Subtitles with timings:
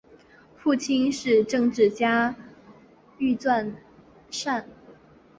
[0.57, 2.35] 父亲是政治家
[3.19, 3.71] 钮传
[4.31, 4.67] 善。